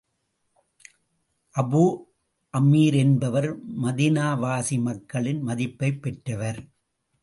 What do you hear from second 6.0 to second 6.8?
பெற்றவர்.